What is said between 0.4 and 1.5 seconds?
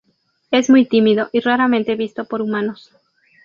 Es muy tímido, y